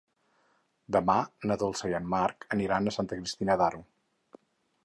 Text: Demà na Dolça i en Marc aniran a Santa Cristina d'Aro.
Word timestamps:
Demà 0.95 1.17
na 1.51 1.59
Dolça 1.65 1.91
i 1.91 1.95
en 1.99 2.09
Marc 2.15 2.49
aniran 2.57 2.93
a 2.93 2.97
Santa 2.99 3.19
Cristina 3.23 3.63
d'Aro. 3.65 3.87